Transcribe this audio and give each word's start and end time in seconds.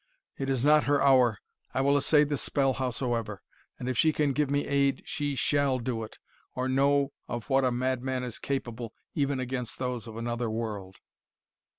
It 0.39 0.49
is 0.49 0.65
not 0.65 0.85
her 0.85 0.99
hour 0.99 1.37
I 1.75 1.81
will 1.81 1.95
essay 1.95 2.23
the 2.23 2.35
spell 2.35 2.73
howsoever; 2.73 3.43
and 3.77 3.87
if 3.87 3.99
she 3.99 4.11
can 4.11 4.33
give 4.33 4.49
me 4.49 4.65
aid, 4.65 5.03
she 5.05 5.35
shall 5.35 5.77
do 5.77 6.01
it, 6.01 6.17
or 6.55 6.67
know 6.67 7.11
of 7.27 7.51
what 7.51 7.63
a 7.63 7.71
madman 7.71 8.23
is 8.23 8.39
capable 8.39 8.93
even 9.13 9.39
against 9.39 9.77
those 9.77 10.07
of 10.07 10.17
another 10.17 10.49
world!" 10.49 10.95